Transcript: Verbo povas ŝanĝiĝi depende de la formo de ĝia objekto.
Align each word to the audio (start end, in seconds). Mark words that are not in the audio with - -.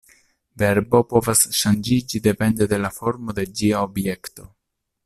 Verbo 0.61 1.01
povas 1.11 1.43
ŝanĝiĝi 1.59 2.23
depende 2.31 2.71
de 2.75 2.83
la 2.87 2.93
formo 2.99 3.39
de 3.41 3.47
ĝia 3.61 3.87
objekto. 3.91 4.53